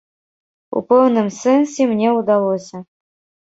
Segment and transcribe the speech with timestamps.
[0.79, 2.87] У пэўным сэнсе мне ўдалося.